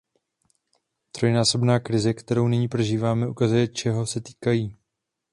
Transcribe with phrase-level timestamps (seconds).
[1.11, 4.77] Trojnásobná krize, kterou nyní prožíváme, ukazuje, čeho se týkají.